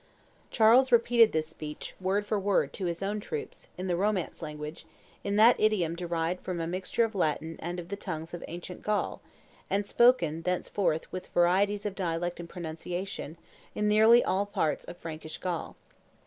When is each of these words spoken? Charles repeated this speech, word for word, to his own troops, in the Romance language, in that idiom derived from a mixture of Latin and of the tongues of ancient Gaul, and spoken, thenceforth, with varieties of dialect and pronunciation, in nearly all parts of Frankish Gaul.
Charles 0.49 0.91
repeated 0.91 1.31
this 1.31 1.45
speech, 1.45 1.93
word 2.01 2.25
for 2.25 2.39
word, 2.39 2.73
to 2.73 2.87
his 2.87 3.03
own 3.03 3.19
troops, 3.19 3.67
in 3.77 3.85
the 3.85 3.95
Romance 3.95 4.41
language, 4.41 4.87
in 5.23 5.35
that 5.35 5.59
idiom 5.59 5.95
derived 5.95 6.41
from 6.43 6.59
a 6.59 6.65
mixture 6.65 7.03
of 7.03 7.13
Latin 7.13 7.55
and 7.59 7.79
of 7.79 7.89
the 7.89 7.95
tongues 7.95 8.33
of 8.33 8.43
ancient 8.47 8.81
Gaul, 8.81 9.21
and 9.69 9.85
spoken, 9.85 10.41
thenceforth, 10.41 11.11
with 11.11 11.27
varieties 11.27 11.85
of 11.85 11.93
dialect 11.93 12.39
and 12.39 12.49
pronunciation, 12.49 13.37
in 13.75 13.87
nearly 13.87 14.23
all 14.23 14.47
parts 14.47 14.85
of 14.85 14.97
Frankish 14.97 15.37
Gaul. 15.37 15.75